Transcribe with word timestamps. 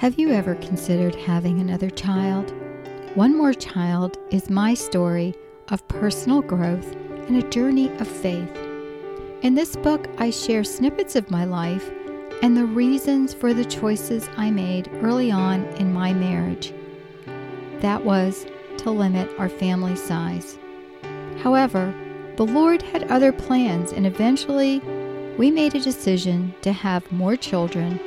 Have 0.00 0.18
you 0.18 0.30
ever 0.30 0.54
considered 0.54 1.14
having 1.14 1.60
another 1.60 1.90
child? 1.90 2.54
One 3.16 3.36
More 3.36 3.52
Child 3.52 4.16
is 4.30 4.48
my 4.48 4.72
story 4.72 5.34
of 5.68 5.86
personal 5.88 6.40
growth 6.40 6.96
and 7.28 7.36
a 7.36 7.46
journey 7.50 7.90
of 7.98 8.08
faith. 8.08 8.56
In 9.42 9.54
this 9.54 9.76
book, 9.76 10.08
I 10.16 10.30
share 10.30 10.64
snippets 10.64 11.16
of 11.16 11.30
my 11.30 11.44
life 11.44 11.90
and 12.40 12.56
the 12.56 12.64
reasons 12.64 13.34
for 13.34 13.52
the 13.52 13.66
choices 13.66 14.26
I 14.38 14.50
made 14.50 14.88
early 15.02 15.30
on 15.30 15.64
in 15.74 15.92
my 15.92 16.14
marriage. 16.14 16.72
That 17.80 18.02
was 18.02 18.46
to 18.78 18.90
limit 18.90 19.28
our 19.38 19.50
family 19.50 19.96
size. 19.96 20.58
However, 21.42 21.94
the 22.36 22.46
Lord 22.46 22.80
had 22.80 23.10
other 23.10 23.32
plans, 23.32 23.92
and 23.92 24.06
eventually 24.06 24.80
we 25.36 25.50
made 25.50 25.74
a 25.74 25.80
decision 25.80 26.54
to 26.62 26.72
have 26.72 27.12
more 27.12 27.36
children 27.36 28.00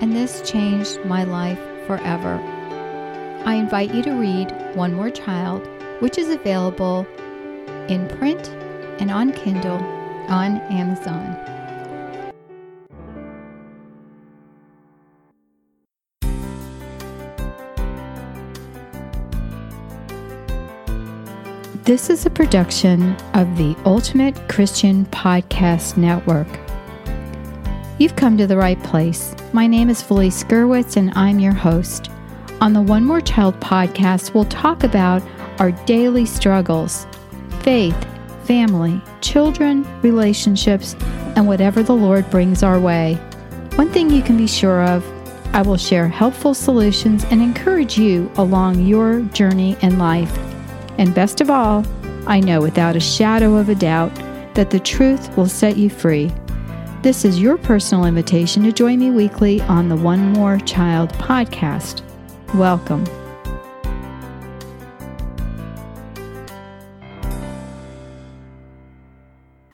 and 0.00 0.16
this 0.16 0.40
changed 0.48 1.04
my 1.04 1.24
life 1.24 1.60
forever. 1.86 2.40
I 3.44 3.54
invite 3.54 3.94
you 3.94 4.02
to 4.02 4.12
read 4.12 4.50
One 4.74 4.94
More 4.94 5.10
Child, 5.10 5.66
which 6.00 6.18
is 6.18 6.28
available 6.28 7.06
in 7.88 8.08
print 8.08 8.48
and 9.00 9.10
on 9.10 9.32
Kindle 9.32 9.78
on 10.28 10.58
Amazon. 10.70 11.36
This 21.84 22.08
is 22.08 22.24
a 22.24 22.30
production 22.30 23.16
of 23.34 23.56
the 23.56 23.74
Ultimate 23.84 24.36
Christian 24.48 25.06
Podcast 25.06 25.96
Network. 25.96 26.69
You've 28.00 28.16
come 28.16 28.38
to 28.38 28.46
the 28.46 28.56
right 28.56 28.82
place. 28.82 29.34
My 29.52 29.66
name 29.66 29.90
is 29.90 30.00
Felice 30.00 30.42
Gerwitz, 30.44 30.96
and 30.96 31.12
I'm 31.16 31.38
your 31.38 31.52
host. 31.52 32.10
On 32.62 32.72
the 32.72 32.80
One 32.80 33.04
More 33.04 33.20
Child 33.20 33.60
podcast, 33.60 34.32
we'll 34.32 34.46
talk 34.46 34.84
about 34.84 35.22
our 35.58 35.70
daily 35.84 36.24
struggles 36.24 37.06
faith, 37.58 37.94
family, 38.44 39.02
children, 39.20 39.86
relationships, 40.00 40.96
and 41.36 41.46
whatever 41.46 41.82
the 41.82 41.92
Lord 41.92 42.30
brings 42.30 42.62
our 42.62 42.80
way. 42.80 43.16
One 43.74 43.90
thing 43.90 44.08
you 44.08 44.22
can 44.22 44.38
be 44.38 44.46
sure 44.46 44.82
of 44.82 45.04
I 45.54 45.60
will 45.60 45.76
share 45.76 46.08
helpful 46.08 46.54
solutions 46.54 47.24
and 47.24 47.42
encourage 47.42 47.98
you 47.98 48.32
along 48.36 48.86
your 48.86 49.20
journey 49.34 49.76
in 49.82 49.98
life. 49.98 50.34
And 50.96 51.14
best 51.14 51.42
of 51.42 51.50
all, 51.50 51.84
I 52.26 52.40
know 52.40 52.62
without 52.62 52.96
a 52.96 53.00
shadow 53.00 53.56
of 53.56 53.68
a 53.68 53.74
doubt 53.74 54.14
that 54.54 54.70
the 54.70 54.80
truth 54.80 55.36
will 55.36 55.48
set 55.50 55.76
you 55.76 55.90
free. 55.90 56.32
This 57.02 57.24
is 57.24 57.40
your 57.40 57.56
personal 57.56 58.04
invitation 58.04 58.62
to 58.64 58.72
join 58.72 58.98
me 58.98 59.10
weekly 59.10 59.62
on 59.62 59.88
the 59.88 59.96
One 59.96 60.34
More 60.34 60.58
Child 60.58 61.08
podcast. 61.14 62.02
Welcome. 62.54 63.06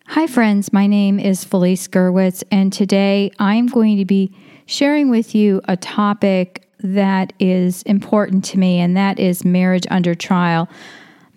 Hi, 0.07 0.29
friends. 0.29 0.73
My 0.73 0.87
name 0.87 1.19
is 1.19 1.43
Felice 1.43 1.89
Gerwitz, 1.89 2.45
and 2.53 2.73
today 2.73 3.33
I'm 3.41 3.67
going 3.67 3.97
to 3.97 4.05
be 4.05 4.33
sharing 4.67 5.11
with 5.11 5.35
you 5.35 5.61
a 5.65 5.77
topic 5.77 6.69
that 6.79 7.33
is 7.41 7.83
important 7.83 8.45
to 8.45 8.59
me, 8.61 8.79
and 8.79 8.97
that 8.97 9.19
is 9.19 9.45
marriage 9.45 9.87
under 9.91 10.15
trial. 10.15 10.69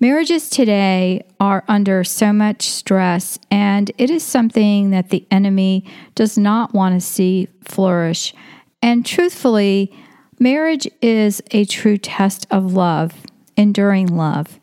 Marriages 0.01 0.49
today 0.49 1.25
are 1.41 1.65
under 1.67 2.05
so 2.05 2.31
much 2.31 2.69
stress, 2.69 3.37
and 3.51 3.91
it 3.97 4.09
is 4.09 4.23
something 4.23 4.91
that 4.91 5.09
the 5.09 5.27
enemy 5.29 5.83
does 6.15 6.37
not 6.37 6.73
want 6.73 6.95
to 6.95 7.01
see 7.05 7.49
flourish. 7.65 8.33
And 8.81 9.05
truthfully, 9.05 9.93
marriage 10.39 10.87
is 11.01 11.41
a 11.51 11.65
true 11.65 11.97
test 11.97 12.47
of 12.49 12.71
love, 12.71 13.11
enduring 13.57 14.07
love. 14.07 14.57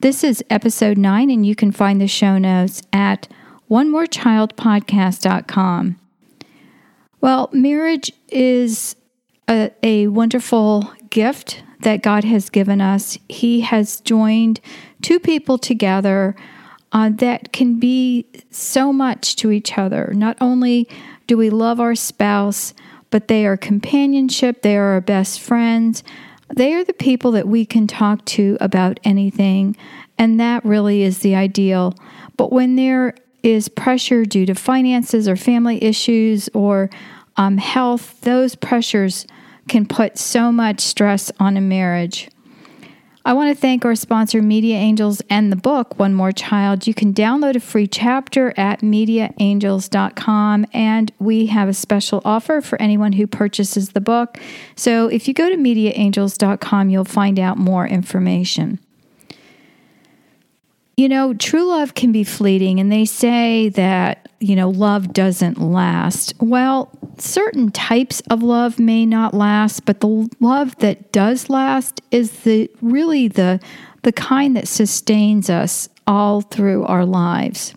This 0.00 0.24
is 0.24 0.42
episode 0.48 0.96
nine, 0.96 1.28
and 1.28 1.44
you 1.44 1.54
can 1.54 1.72
find 1.72 2.00
the 2.00 2.08
show 2.08 2.38
notes 2.38 2.80
at 2.90 3.28
onemorechildpodcast.com. 3.70 5.96
Well, 7.20 7.50
marriage 7.52 8.12
is 8.28 8.96
a, 9.46 9.72
a 9.82 10.06
wonderful 10.06 10.90
gift 11.10 11.64
that 11.80 12.02
God 12.02 12.24
has 12.24 12.50
given 12.50 12.80
us. 12.80 13.18
He 13.28 13.60
has 13.62 14.00
joined 14.00 14.60
two 15.02 15.18
people 15.18 15.58
together 15.58 16.36
uh, 16.92 17.10
that 17.10 17.52
can 17.52 17.78
be 17.78 18.26
so 18.50 18.92
much 18.92 19.36
to 19.36 19.50
each 19.50 19.78
other. 19.78 20.12
Not 20.14 20.36
only 20.40 20.88
do 21.26 21.36
we 21.36 21.50
love 21.50 21.80
our 21.80 21.94
spouse, 21.94 22.74
but 23.10 23.28
they 23.28 23.46
are 23.46 23.56
companionship, 23.56 24.62
they 24.62 24.76
are 24.76 24.92
our 24.92 25.00
best 25.00 25.40
friends. 25.40 26.02
They 26.54 26.74
are 26.74 26.84
the 26.84 26.92
people 26.92 27.30
that 27.32 27.46
we 27.46 27.64
can 27.64 27.86
talk 27.86 28.24
to 28.26 28.56
about 28.60 28.98
anything, 29.04 29.76
and 30.18 30.40
that 30.40 30.64
really 30.64 31.02
is 31.02 31.20
the 31.20 31.36
ideal. 31.36 31.94
But 32.36 32.52
when 32.52 32.74
there 32.74 33.14
is 33.42 33.68
pressure 33.68 34.24
due 34.24 34.46
to 34.46 34.54
finances 34.54 35.28
or 35.28 35.36
family 35.36 35.82
issues 35.82 36.48
or 36.52 36.90
um, 37.36 37.58
health, 37.58 38.20
those 38.22 38.56
pressures 38.56 39.26
can 39.68 39.86
put 39.86 40.18
so 40.18 40.50
much 40.50 40.80
stress 40.80 41.30
on 41.38 41.56
a 41.56 41.60
marriage. 41.60 42.28
I 43.22 43.34
want 43.34 43.54
to 43.54 43.60
thank 43.60 43.84
our 43.84 43.94
sponsor, 43.94 44.40
Media 44.40 44.76
Angels, 44.76 45.20
and 45.28 45.52
the 45.52 45.56
book, 45.56 45.98
One 45.98 46.14
More 46.14 46.32
Child. 46.32 46.86
You 46.86 46.94
can 46.94 47.12
download 47.12 47.54
a 47.54 47.60
free 47.60 47.86
chapter 47.86 48.54
at 48.56 48.80
mediaangels.com, 48.80 50.66
and 50.72 51.12
we 51.18 51.46
have 51.46 51.68
a 51.68 51.74
special 51.74 52.22
offer 52.24 52.62
for 52.62 52.80
anyone 52.80 53.12
who 53.12 53.26
purchases 53.26 53.90
the 53.90 54.00
book. 54.00 54.38
So 54.74 55.08
if 55.08 55.28
you 55.28 55.34
go 55.34 55.50
to 55.50 55.56
mediaangels.com, 55.56 56.88
you'll 56.88 57.04
find 57.04 57.38
out 57.38 57.58
more 57.58 57.86
information. 57.86 58.78
You 60.96 61.08
know, 61.08 61.34
true 61.34 61.68
love 61.68 61.94
can 61.94 62.12
be 62.12 62.24
fleeting, 62.24 62.80
and 62.80 62.90
they 62.90 63.04
say 63.04 63.68
that, 63.70 64.19
you 64.40 64.56
know, 64.56 64.70
love 64.70 65.12
doesn't 65.12 65.60
last. 65.60 66.32
Well, 66.40 66.90
certain 67.18 67.70
types 67.70 68.20
of 68.30 68.42
love 68.42 68.78
may 68.78 69.04
not 69.04 69.34
last, 69.34 69.84
but 69.84 70.00
the 70.00 70.28
love 70.40 70.76
that 70.78 71.12
does 71.12 71.50
last 71.50 72.00
is 72.10 72.40
the 72.40 72.70
really 72.80 73.28
the 73.28 73.60
the 74.02 74.12
kind 74.12 74.56
that 74.56 74.66
sustains 74.66 75.50
us 75.50 75.90
all 76.06 76.40
through 76.40 76.84
our 76.86 77.04
lives. 77.04 77.74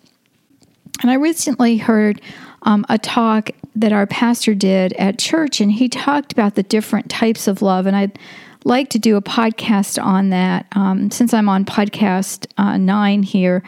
And 1.02 1.10
I 1.10 1.14
recently 1.14 1.76
heard 1.76 2.22
um, 2.62 2.86
a 2.88 2.96
talk 2.96 3.50
that 3.76 3.92
our 3.92 4.06
pastor 4.06 4.54
did 4.54 4.94
at 4.94 5.18
church, 5.18 5.60
and 5.60 5.70
he 5.70 5.88
talked 5.90 6.32
about 6.32 6.54
the 6.54 6.62
different 6.62 7.10
types 7.10 7.46
of 7.46 7.60
love. 7.60 7.84
And 7.84 7.94
I'd 7.94 8.18
like 8.64 8.88
to 8.90 8.98
do 8.98 9.16
a 9.16 9.22
podcast 9.22 10.02
on 10.02 10.30
that. 10.30 10.66
Um, 10.72 11.10
since 11.10 11.34
I'm 11.34 11.50
on 11.50 11.66
podcast 11.66 12.46
uh, 12.56 12.78
nine 12.78 13.22
here, 13.22 13.62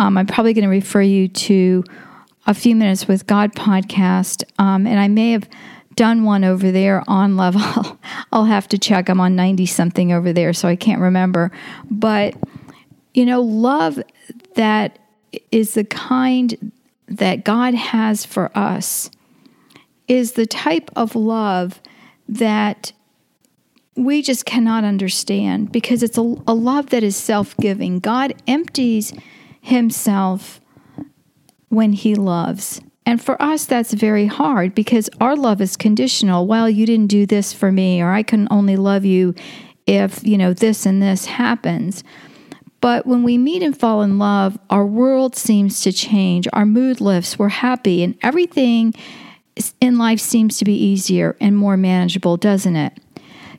um, 0.00 0.18
I'm 0.18 0.26
probably 0.26 0.54
going 0.54 0.64
to 0.64 0.70
refer 0.70 1.02
you 1.02 1.28
to 1.28 1.84
a 2.46 2.54
few 2.54 2.74
minutes 2.74 3.06
with 3.06 3.26
God 3.26 3.54
podcast, 3.54 4.44
um, 4.58 4.86
and 4.86 4.98
I 4.98 5.08
may 5.08 5.32
have 5.32 5.48
done 5.94 6.24
one 6.24 6.44
over 6.44 6.70
there 6.70 7.04
on 7.06 7.36
level. 7.36 7.98
I'll 8.32 8.46
have 8.46 8.68
to 8.68 8.78
check. 8.78 9.08
I'm 9.08 9.20
on 9.20 9.36
90 9.36 9.66
something 9.66 10.12
over 10.12 10.32
there, 10.32 10.52
so 10.52 10.68
I 10.68 10.76
can't 10.76 11.00
remember. 11.00 11.52
But, 11.90 12.34
you 13.14 13.26
know, 13.26 13.40
love 13.40 14.00
that 14.54 14.98
is 15.50 15.74
the 15.74 15.84
kind 15.84 16.72
that 17.08 17.44
God 17.44 17.74
has 17.74 18.24
for 18.24 18.50
us 18.56 19.10
is 20.08 20.32
the 20.32 20.46
type 20.46 20.90
of 20.96 21.14
love 21.14 21.80
that 22.28 22.92
we 23.94 24.22
just 24.22 24.46
cannot 24.46 24.84
understand 24.84 25.70
because 25.70 26.02
it's 26.02 26.16
a, 26.16 26.34
a 26.46 26.54
love 26.54 26.90
that 26.90 27.02
is 27.02 27.16
self 27.16 27.56
giving. 27.58 27.98
God 27.98 28.34
empties 28.46 29.12
himself 29.60 30.61
when 31.72 31.94
he 31.94 32.14
loves. 32.14 32.82
And 33.06 33.20
for 33.20 33.40
us, 33.40 33.64
that's 33.64 33.94
very 33.94 34.26
hard 34.26 34.74
because 34.74 35.08
our 35.22 35.34
love 35.34 35.62
is 35.62 35.74
conditional. 35.74 36.46
Well, 36.46 36.68
you 36.68 36.84
didn't 36.84 37.06
do 37.06 37.24
this 37.24 37.54
for 37.54 37.72
me, 37.72 38.02
or 38.02 38.12
I 38.12 38.22
can 38.22 38.46
only 38.50 38.76
love 38.76 39.06
you 39.06 39.34
if, 39.86 40.22
you 40.22 40.36
know, 40.36 40.52
this 40.52 40.84
and 40.84 41.02
this 41.02 41.24
happens. 41.24 42.04
But 42.82 43.06
when 43.06 43.22
we 43.22 43.38
meet 43.38 43.62
and 43.62 43.76
fall 43.76 44.02
in 44.02 44.18
love, 44.18 44.58
our 44.68 44.84
world 44.84 45.34
seems 45.34 45.80
to 45.80 45.92
change. 45.92 46.46
Our 46.52 46.66
mood 46.66 47.00
lifts, 47.00 47.38
we're 47.38 47.48
happy, 47.48 48.02
and 48.02 48.18
everything 48.22 48.92
in 49.80 49.96
life 49.96 50.20
seems 50.20 50.58
to 50.58 50.66
be 50.66 50.74
easier 50.74 51.36
and 51.40 51.56
more 51.56 51.78
manageable, 51.78 52.36
doesn't 52.36 52.76
it? 52.76 52.98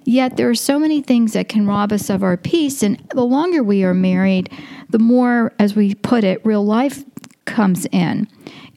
Yet 0.06 0.38
there 0.38 0.50
are 0.50 0.56
so 0.56 0.78
many 0.78 1.02
things 1.02 1.34
that 1.34 1.50
can 1.50 1.66
rob 1.66 1.92
us 1.92 2.12
of 2.12 2.22
our 2.22 2.38
peace. 2.38 2.84
And 2.84 3.04
the 3.10 3.26
longer 3.26 3.64
we 3.64 3.84
are 3.84 3.94
married, 3.94 4.52
the 4.90 5.00
more, 5.00 5.52
as 5.58 5.76
we 5.76 5.96
put 5.96 6.24
it, 6.24 6.46
real 6.46 6.64
life 6.64 7.04
comes 7.54 7.86
in. 7.92 8.28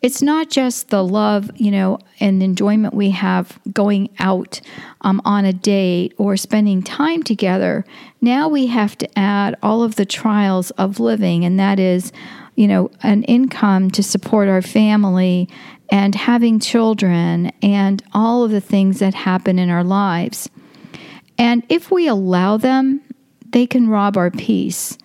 It's 0.02 0.20
not 0.20 0.50
just 0.50 0.90
the 0.90 1.02
love, 1.02 1.50
you 1.56 1.70
know, 1.70 1.99
and 2.20 2.43
enjoyment 2.43 2.93
we 2.93 3.11
have 3.11 3.58
going 3.73 4.11
out 4.19 4.61
um, 5.00 5.23
on 5.25 5.46
a 5.46 5.52
date 5.52 6.12
or 6.19 6.37
spending 6.37 6.82
time 6.82 7.23
together. 7.23 7.87
Now 8.20 8.49
we 8.49 8.67
have 8.67 8.96
to 8.99 9.19
add 9.19 9.56
all 9.62 9.82
of 9.82 9.96
the 9.96 10.05
trials 10.05 10.70
of 10.73 11.00
living, 11.00 11.44
and 11.44 11.58
that 11.58 11.81
is, 11.81 12.12
you 12.55 12.69
know, 12.69 12.90
an 13.02 13.23
income 13.25 13.90
to 13.93 14.02
support 14.02 14.49
our 14.49 14.62
family 14.62 15.49
and 15.88 16.14
having 16.14 16.61
children 16.61 17.50
and 17.62 18.02
all 18.12 18.44
of 18.44 18.50
the 18.50 18.61
things 18.61 18.99
that 18.99 19.14
happen 19.14 19.58
in 19.58 19.70
our 19.70 19.84
lives. 19.84 20.50
And 21.38 21.64
if 21.70 21.90
we 21.90 22.06
allow 22.08 22.58
them, 22.58 23.00
they 23.49 23.67
can 23.67 23.88
rob 23.88 24.19
our 24.19 24.31
peace. 24.31 24.99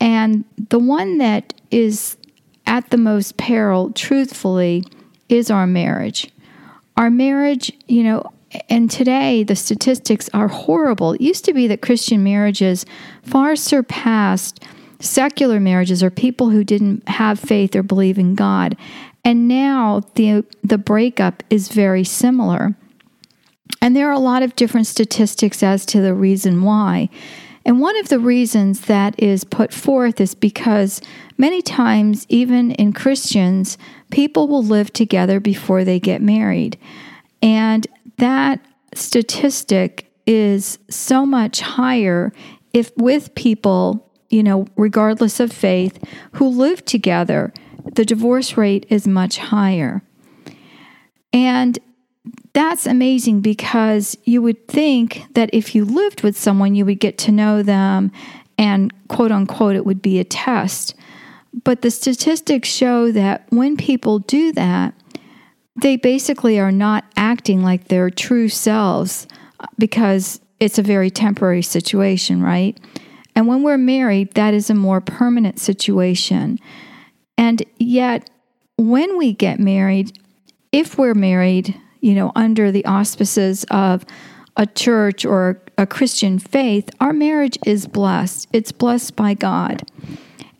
And 0.00 0.44
the 0.70 0.78
one 0.78 1.18
that 1.18 1.52
is 1.70 2.16
at 2.66 2.90
the 2.90 2.96
most 2.96 3.36
peril, 3.36 3.92
truthfully, 3.92 4.84
is 5.28 5.50
our 5.50 5.66
marriage. 5.66 6.30
Our 6.96 7.10
marriage, 7.10 7.72
you 7.88 8.02
know, 8.04 8.32
and 8.68 8.90
today 8.90 9.42
the 9.44 9.56
statistics 9.56 10.28
are 10.34 10.48
horrible. 10.48 11.12
It 11.12 11.20
used 11.20 11.44
to 11.46 11.54
be 11.54 11.66
that 11.68 11.82
Christian 11.82 12.22
marriages 12.22 12.84
far 13.22 13.56
surpassed 13.56 14.62
secular 15.00 15.58
marriages 15.58 16.02
or 16.02 16.10
people 16.10 16.50
who 16.50 16.64
didn't 16.64 17.08
have 17.08 17.40
faith 17.40 17.74
or 17.74 17.82
believe 17.82 18.18
in 18.18 18.34
God. 18.34 18.76
And 19.24 19.48
now 19.48 20.02
the 20.14 20.44
the 20.62 20.78
breakup 20.78 21.42
is 21.50 21.68
very 21.68 22.04
similar. 22.04 22.76
And 23.80 23.96
there 23.96 24.08
are 24.08 24.12
a 24.12 24.18
lot 24.18 24.42
of 24.42 24.54
different 24.54 24.86
statistics 24.86 25.62
as 25.62 25.84
to 25.86 26.00
the 26.00 26.14
reason 26.14 26.62
why. 26.62 27.08
And 27.64 27.80
one 27.80 27.96
of 27.98 28.08
the 28.08 28.18
reasons 28.18 28.82
that 28.82 29.14
is 29.22 29.44
put 29.44 29.72
forth 29.72 30.20
is 30.20 30.34
because 30.34 31.00
many 31.38 31.62
times, 31.62 32.26
even 32.28 32.72
in 32.72 32.92
Christians, 32.92 33.78
people 34.10 34.48
will 34.48 34.64
live 34.64 34.92
together 34.92 35.38
before 35.40 35.84
they 35.84 36.00
get 36.00 36.20
married. 36.20 36.78
And 37.40 37.86
that 38.18 38.60
statistic 38.94 40.10
is 40.26 40.78
so 40.90 41.24
much 41.24 41.60
higher 41.60 42.32
if 42.72 42.90
with 42.96 43.34
people, 43.34 44.10
you 44.30 44.42
know, 44.42 44.66
regardless 44.76 45.40
of 45.40 45.52
faith, 45.52 46.02
who 46.32 46.48
live 46.48 46.84
together, 46.84 47.52
the 47.94 48.04
divorce 48.04 48.56
rate 48.56 48.86
is 48.88 49.06
much 49.06 49.38
higher. 49.38 50.02
And 51.32 51.78
that's 52.52 52.86
amazing 52.86 53.40
because 53.40 54.16
you 54.24 54.42
would 54.42 54.68
think 54.68 55.24
that 55.34 55.50
if 55.52 55.74
you 55.74 55.84
lived 55.84 56.22
with 56.22 56.36
someone, 56.36 56.74
you 56.74 56.84
would 56.84 57.00
get 57.00 57.18
to 57.18 57.32
know 57.32 57.62
them 57.62 58.12
and 58.58 58.92
quote 59.08 59.32
unquote, 59.32 59.76
it 59.76 59.86
would 59.86 60.02
be 60.02 60.20
a 60.20 60.24
test. 60.24 60.94
But 61.64 61.82
the 61.82 61.90
statistics 61.90 62.68
show 62.68 63.10
that 63.12 63.46
when 63.50 63.76
people 63.76 64.20
do 64.20 64.52
that, 64.52 64.94
they 65.80 65.96
basically 65.96 66.58
are 66.58 66.72
not 66.72 67.04
acting 67.16 67.62
like 67.62 67.88
their 67.88 68.10
true 68.10 68.48
selves 68.48 69.26
because 69.78 70.40
it's 70.60 70.78
a 70.78 70.82
very 70.82 71.10
temporary 71.10 71.62
situation, 71.62 72.42
right? 72.42 72.78
And 73.34 73.48
when 73.48 73.62
we're 73.62 73.78
married, 73.78 74.34
that 74.34 74.54
is 74.54 74.70
a 74.70 74.74
more 74.74 75.00
permanent 75.00 75.58
situation. 75.58 76.58
And 77.38 77.62
yet, 77.78 78.28
when 78.76 79.16
we 79.16 79.32
get 79.32 79.58
married, 79.58 80.18
if 80.70 80.98
we're 80.98 81.14
married, 81.14 81.78
you 82.02 82.14
know, 82.14 82.32
under 82.34 82.70
the 82.70 82.84
auspices 82.84 83.64
of 83.70 84.04
a 84.56 84.66
church 84.66 85.24
or 85.24 85.62
a 85.78 85.86
Christian 85.86 86.38
faith, 86.38 86.90
our 87.00 87.14
marriage 87.14 87.56
is 87.64 87.86
blessed. 87.86 88.48
It's 88.52 88.72
blessed 88.72 89.16
by 89.16 89.32
God. 89.32 89.82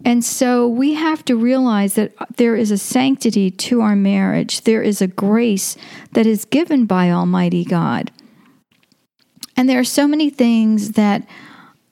And 0.04 0.24
so 0.24 0.66
we 0.66 0.94
have 0.94 1.24
to 1.26 1.36
realize 1.36 1.94
that 1.94 2.12
there 2.36 2.56
is 2.56 2.70
a 2.70 2.78
sanctity 2.78 3.50
to 3.50 3.82
our 3.82 3.94
marriage. 3.94 4.62
There 4.62 4.82
is 4.82 5.02
a 5.02 5.06
grace 5.06 5.76
that 6.12 6.26
is 6.26 6.44
given 6.44 6.86
by 6.86 7.10
Almighty 7.10 7.64
God. 7.64 8.10
And 9.56 9.68
there 9.68 9.78
are 9.78 9.84
so 9.84 10.08
many 10.08 10.30
things 10.30 10.92
that 10.92 11.26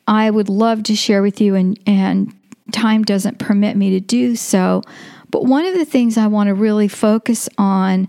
I 0.09 0.31
would 0.31 0.49
love 0.49 0.85
to 0.85 0.97
share 0.97 1.23
with 1.23 1.41
you, 1.41 1.55
and, 1.55 1.79
and 1.87 2.35
time 2.73 3.05
doesn't 3.05 3.39
permit 3.39 3.77
me 3.77 3.91
to 3.91 4.01
do 4.01 4.35
so. 4.35 4.83
But 5.31 5.45
one 5.45 5.65
of 5.67 5.75
the 5.75 5.85
things 5.85 6.17
I 6.17 6.27
want 6.27 6.49
to 6.49 6.55
really 6.55 6.89
focus 6.89 7.49
on 7.59 8.09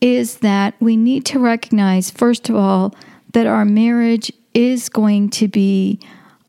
is 0.00 0.38
that 0.38 0.74
we 0.80 0.96
need 0.96 1.24
to 1.26 1.38
recognize, 1.38 2.10
first 2.10 2.48
of 2.48 2.56
all, 2.56 2.94
that 3.32 3.46
our 3.46 3.64
marriage 3.64 4.32
is 4.54 4.88
going 4.88 5.30
to 5.30 5.48
be, 5.48 6.00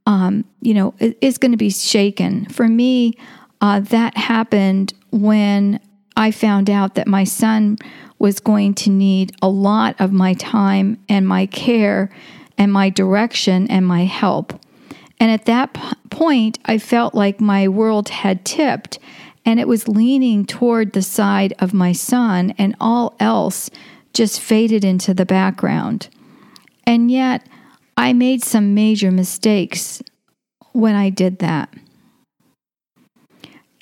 um, 0.06 0.46
you 0.62 0.74
know, 0.74 0.94
is 1.00 1.38
going 1.38 1.52
to 1.52 1.58
be 1.58 1.70
shaken. 1.70 2.46
For 2.46 2.68
me, 2.68 3.14
uh, 3.60 3.82
that 3.82 4.18
happened 4.18 4.94
when 5.12 5.80
I 6.16 6.32
found 6.32 6.70
out 6.70 6.96
that 6.96 7.08
my 7.08 7.24
son 7.24 7.78
was 8.20 8.40
going 8.40 8.74
to 8.76 8.90
need 8.90 9.34
a 9.42 9.50
lot 9.50 9.96
of 10.00 10.12
my 10.12 10.34
time 10.36 10.98
and 11.10 11.28
my 11.28 11.46
care 11.46 12.10
and 12.58 12.72
my 12.72 12.90
direction 12.90 13.68
and 13.70 13.86
my 13.86 14.06
help. 14.06 14.54
And 15.20 15.32
at 15.32 15.46
that 15.46 15.74
p- 15.74 15.82
point, 16.10 16.60
I 16.66 16.78
felt 16.78 17.14
like 17.14 17.40
my 17.40 17.68
world 17.68 18.10
had 18.10 18.44
tipped 18.46 19.00
and 19.46 19.60
it 19.60 19.68
was 19.68 19.88
leaning 19.88 20.46
toward 20.46 20.94
the 20.94 21.02
side 21.02 21.54
of 21.60 21.74
my 21.74 21.92
son, 21.92 22.54
and 22.58 22.76
all 22.80 23.16
else 23.20 23.70
just 24.14 24.40
faded 24.40 24.84
into 24.84 25.14
the 25.14 25.26
background. 25.26 26.10
And 26.86 27.10
yet, 27.10 27.48
I 27.98 28.14
made 28.14 28.44
some 28.44 28.74
major 28.74 29.12
mistakes 29.12 30.02
when 30.74 30.96
I 30.96 31.10
did 31.10 31.40
that. 31.40 31.74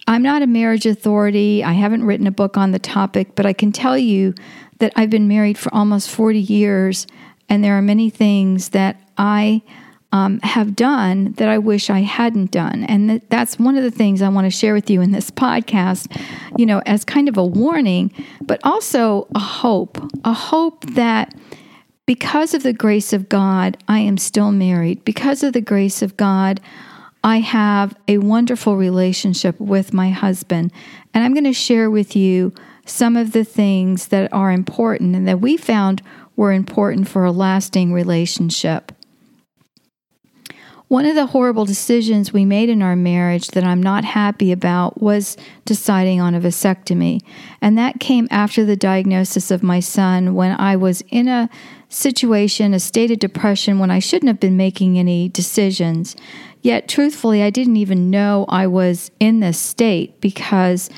I'm 0.08 0.24
not 0.24 0.42
a 0.42 0.48
marriage 0.48 0.86
authority. 0.88 1.64
I 1.64 1.74
haven't 1.74 2.04
written 2.04 2.26
a 2.26 2.32
book 2.32 2.58
on 2.58 2.72
the 2.72 2.80
topic, 2.80 3.36
but 3.36 3.46
I 3.46 3.54
can 3.54 3.72
tell 3.72 3.98
you 3.98 4.34
that 4.80 4.92
I've 4.96 5.12
been 5.12 5.28
married 5.28 5.58
for 5.58 5.74
almost 5.74 6.10
40 6.10 6.40
years, 6.40 7.06
and 7.48 7.64
there 7.64 7.78
are 7.78 7.82
many 7.82 8.10
things 8.10 8.70
that 8.70 9.00
I 9.18 9.62
um, 10.12 10.40
have 10.42 10.76
done 10.76 11.34
that 11.34 11.50
I 11.50 11.58
wish 11.60 11.90
I 11.90 12.00
hadn't 12.00 12.52
done. 12.52 12.84
And 12.84 13.10
th- 13.10 13.22
that's 13.30 13.60
one 13.60 13.78
of 13.78 13.84
the 13.84 13.92
things 13.92 14.22
I 14.22 14.30
want 14.30 14.46
to 14.46 14.52
share 14.52 14.74
with 14.74 14.90
you 14.90 15.02
in 15.02 15.12
this 15.12 15.30
podcast, 15.30 16.20
you 16.58 16.66
know, 16.66 16.82
as 16.86 17.06
kind 17.06 17.30
of 17.30 17.38
a 17.38 17.46
warning, 17.46 18.12
but 18.42 18.60
also 18.64 19.28
a 19.36 19.40
hope, 19.40 20.00
a 20.26 20.34
hope 20.34 20.84
that 20.96 21.36
because 22.08 22.56
of 22.56 22.64
the 22.64 22.74
grace 22.74 23.14
of 23.14 23.30
God, 23.30 23.78
I 23.88 24.00
am 24.00 24.18
still 24.18 24.52
married. 24.52 25.06
Because 25.06 25.44
of 25.44 25.54
the 25.54 25.62
grace 25.62 26.02
of 26.02 26.18
God, 26.18 26.60
I 27.24 27.40
have 27.40 27.96
a 28.08 28.18
wonderful 28.18 28.78
relationship 28.78 29.60
with 29.60 29.94
my 29.94 30.10
husband. 30.10 30.72
And 31.14 31.24
I'm 31.24 31.34
going 31.34 31.44
to 31.44 31.54
share 31.54 31.92
with 31.92 32.16
you 32.16 32.52
some 32.84 33.16
of 33.16 33.34
the 33.34 33.44
things 33.44 34.08
that 34.08 34.34
are 34.34 34.52
important 34.52 35.16
and 35.16 35.28
that 35.28 35.40
we 35.40 35.56
found 35.56 36.02
were 36.36 36.52
important 36.52 37.08
for 37.08 37.26
a 37.26 37.32
lasting 37.32 37.94
relationship. 37.94 38.92
One 40.90 41.06
of 41.06 41.14
the 41.14 41.28
horrible 41.28 41.66
decisions 41.66 42.34
we 42.34 42.46
made 42.46 42.68
in 42.68 42.82
our 42.82 42.96
marriage 42.96 43.50
that 43.50 43.64
I'm 43.64 43.82
not 43.82 44.04
happy 44.04 44.52
about 44.52 45.00
was 45.00 45.38
deciding 45.64 46.20
on 46.20 46.34
a 46.34 46.42
vasectomy. 46.42 47.22
And 47.62 47.78
that 47.78 48.00
came 48.00 48.28
after 48.32 48.66
the 48.66 48.76
diagnosis 48.76 49.52
of 49.52 49.62
my 49.62 49.82
son 49.82 50.34
when 50.34 50.60
I 50.60 50.76
was 50.76 51.04
in 51.10 51.28
a 51.28 51.48
situation, 51.90 52.74
a 52.74 52.80
state 52.80 53.12
of 53.12 53.20
depression, 53.20 53.78
when 53.78 53.92
I 53.92 54.00
shouldn't 54.00 54.30
have 54.30 54.40
been 54.40 54.58
making 54.58 54.98
any 54.98 55.30
decisions. 55.30 56.16
Yet, 56.64 56.88
truthfully, 56.88 57.44
I 57.44 57.52
didn't 57.52 57.78
even 57.78 58.10
know 58.10 58.46
I 58.50 58.66
was 58.66 59.12
in 59.20 59.40
this 59.40 59.60
state 59.60 60.20
because. 60.20 60.90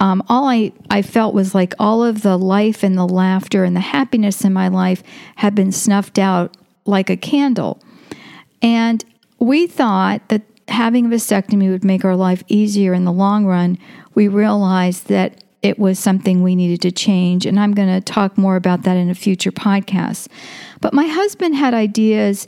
Um, 0.00 0.22
all 0.28 0.46
I, 0.46 0.70
I 0.90 1.02
felt 1.02 1.34
was 1.34 1.56
like 1.56 1.74
all 1.80 2.04
of 2.04 2.22
the 2.22 2.38
life 2.38 2.84
and 2.84 2.96
the 2.96 3.04
laughter 3.04 3.64
and 3.64 3.74
the 3.74 3.80
happiness 3.80 4.44
in 4.44 4.52
my 4.52 4.68
life 4.68 5.02
had 5.34 5.56
been 5.56 5.72
snuffed 5.72 6.20
out 6.20 6.56
like 6.84 7.10
a 7.10 7.16
candle. 7.16 7.82
And 8.62 9.04
we 9.38 9.66
thought 9.66 10.28
that 10.28 10.42
having 10.68 11.06
a 11.06 11.08
vasectomy 11.08 11.70
would 11.70 11.84
make 11.84 12.04
our 12.04 12.16
life 12.16 12.42
easier 12.48 12.92
in 12.92 13.04
the 13.04 13.12
long 13.12 13.46
run. 13.46 13.78
We 14.14 14.28
realized 14.28 15.08
that 15.08 15.44
it 15.62 15.78
was 15.78 15.98
something 15.98 16.42
we 16.42 16.54
needed 16.54 16.82
to 16.82 16.92
change, 16.92 17.44
and 17.44 17.58
I'm 17.58 17.72
going 17.72 17.88
to 17.88 18.00
talk 18.00 18.38
more 18.38 18.56
about 18.56 18.82
that 18.82 18.96
in 18.96 19.10
a 19.10 19.14
future 19.14 19.50
podcast. 19.50 20.28
But 20.80 20.94
my 20.94 21.06
husband 21.06 21.56
had 21.56 21.74
ideas 21.74 22.46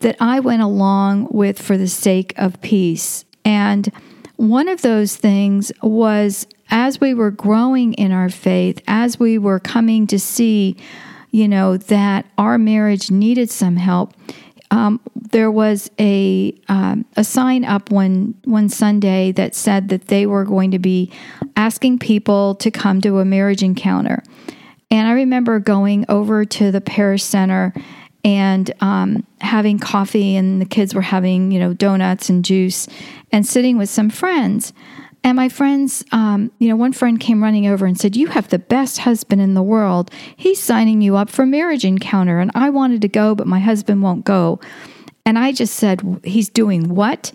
that 0.00 0.16
I 0.20 0.40
went 0.40 0.62
along 0.62 1.28
with 1.30 1.60
for 1.60 1.76
the 1.76 1.88
sake 1.88 2.34
of 2.36 2.60
peace. 2.60 3.24
And 3.44 3.90
one 4.36 4.68
of 4.68 4.82
those 4.82 5.16
things 5.16 5.72
was 5.82 6.46
as 6.70 7.00
we 7.00 7.14
were 7.14 7.30
growing 7.30 7.94
in 7.94 8.12
our 8.12 8.28
faith, 8.28 8.80
as 8.86 9.18
we 9.18 9.38
were 9.38 9.60
coming 9.60 10.06
to 10.08 10.18
see, 10.18 10.76
you 11.30 11.48
know, 11.48 11.76
that 11.76 12.26
our 12.38 12.58
marriage 12.58 13.10
needed 13.10 13.50
some 13.50 13.76
help, 13.76 14.14
um, 14.72 15.00
there 15.14 15.50
was 15.50 15.90
a 16.00 16.58
um, 16.68 17.04
a 17.16 17.22
sign 17.22 17.64
up 17.64 17.90
one 17.90 18.34
one 18.44 18.70
Sunday 18.70 19.30
that 19.32 19.54
said 19.54 19.90
that 19.90 20.06
they 20.06 20.24
were 20.24 20.44
going 20.44 20.70
to 20.70 20.78
be 20.78 21.12
asking 21.56 21.98
people 21.98 22.54
to 22.56 22.70
come 22.70 23.02
to 23.02 23.18
a 23.18 23.24
marriage 23.24 23.62
encounter, 23.62 24.22
and 24.90 25.06
I 25.06 25.12
remember 25.12 25.58
going 25.58 26.06
over 26.08 26.46
to 26.46 26.72
the 26.72 26.80
parish 26.80 27.22
center 27.22 27.74
and 28.24 28.72
um, 28.80 29.26
having 29.42 29.78
coffee, 29.78 30.36
and 30.36 30.58
the 30.60 30.66
kids 30.66 30.94
were 30.94 31.02
having 31.02 31.52
you 31.52 31.60
know 31.60 31.74
donuts 31.74 32.30
and 32.30 32.42
juice, 32.42 32.88
and 33.30 33.46
sitting 33.46 33.76
with 33.76 33.90
some 33.90 34.08
friends. 34.08 34.72
And 35.24 35.36
my 35.36 35.48
friends, 35.48 36.04
um, 36.10 36.50
you 36.58 36.68
know, 36.68 36.76
one 36.76 36.92
friend 36.92 37.18
came 37.18 37.42
running 37.42 37.66
over 37.66 37.86
and 37.86 37.98
said, 37.98 38.16
You 38.16 38.26
have 38.28 38.48
the 38.48 38.58
best 38.58 38.98
husband 38.98 39.40
in 39.40 39.54
the 39.54 39.62
world. 39.62 40.10
He's 40.36 40.60
signing 40.60 41.00
you 41.00 41.16
up 41.16 41.30
for 41.30 41.46
marriage 41.46 41.84
encounter. 41.84 42.40
And 42.40 42.50
I 42.54 42.70
wanted 42.70 43.02
to 43.02 43.08
go, 43.08 43.34
but 43.34 43.46
my 43.46 43.60
husband 43.60 44.02
won't 44.02 44.24
go. 44.24 44.60
And 45.24 45.38
I 45.38 45.52
just 45.52 45.74
said, 45.74 46.20
He's 46.24 46.48
doing 46.48 46.94
what? 46.94 47.32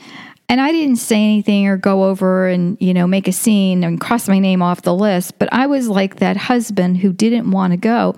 And 0.49 0.61
I 0.61 0.71
didn't 0.71 0.97
say 0.97 1.17
anything 1.17 1.67
or 1.67 1.75
go 1.75 2.05
over 2.05 2.47
and, 2.47 2.77
you 2.79 2.93
know, 2.93 3.05
make 3.05 3.27
a 3.27 3.33
scene 3.33 3.83
and 3.83 3.99
cross 3.99 4.29
my 4.29 4.39
name 4.39 4.61
off 4.61 4.81
the 4.81 4.93
list. 4.93 5.39
But 5.39 5.51
I 5.51 5.67
was 5.67 5.89
like 5.89 6.17
that 6.17 6.37
husband 6.37 6.97
who 6.97 7.11
didn't 7.11 7.51
want 7.51 7.71
to 7.71 7.77
go. 7.77 8.15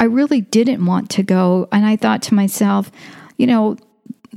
I 0.00 0.04
really 0.04 0.40
didn't 0.40 0.84
want 0.84 1.10
to 1.10 1.22
go. 1.22 1.68
And 1.70 1.86
I 1.86 1.94
thought 1.94 2.22
to 2.22 2.34
myself, 2.34 2.90
you 3.36 3.46
know, 3.46 3.76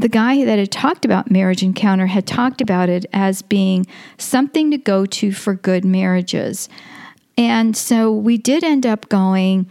the 0.02 0.10
guy 0.10 0.44
that 0.44 0.60
had 0.60 0.72
talked 0.72 1.06
about 1.06 1.32
marriage 1.32 1.64
encounter 1.64 2.08
had 2.08 2.26
talked 2.26 2.60
about 2.60 2.90
it 2.90 3.06
as 3.14 3.42
being 3.42 3.86
something 4.18 4.72
to 4.72 4.78
go 4.78 5.06
to 5.06 5.32
for 5.32 5.54
good 5.54 5.86
marriages. 5.86 6.68
And 7.38 7.78
so 7.78 8.12
we 8.12 8.38
did 8.38 8.64
end 8.64 8.86
up 8.86 9.10
going, 9.10 9.70